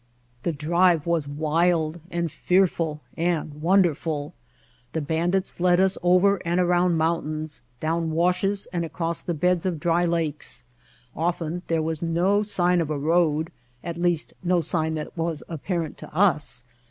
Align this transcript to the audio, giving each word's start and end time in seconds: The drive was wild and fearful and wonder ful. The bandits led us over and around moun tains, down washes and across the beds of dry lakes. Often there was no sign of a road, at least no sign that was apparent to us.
The 0.41 0.51
drive 0.51 1.05
was 1.05 1.27
wild 1.27 1.99
and 2.09 2.31
fearful 2.31 3.01
and 3.15 3.61
wonder 3.61 3.93
ful. 3.93 4.33
The 4.93 4.99
bandits 5.01 5.59
led 5.59 5.79
us 5.79 5.95
over 6.01 6.37
and 6.43 6.59
around 6.59 6.97
moun 6.97 7.21
tains, 7.23 7.61
down 7.79 8.09
washes 8.09 8.67
and 8.73 8.83
across 8.83 9.21
the 9.21 9.35
beds 9.35 9.63
of 9.63 9.79
dry 9.79 10.05
lakes. 10.05 10.65
Often 11.15 11.61
there 11.67 11.83
was 11.83 12.01
no 12.01 12.41
sign 12.41 12.81
of 12.81 12.89
a 12.89 12.97
road, 12.97 13.51
at 13.83 13.95
least 14.01 14.33
no 14.43 14.59
sign 14.59 14.95
that 14.95 15.15
was 15.15 15.43
apparent 15.47 15.99
to 15.99 16.11
us. 16.15 16.63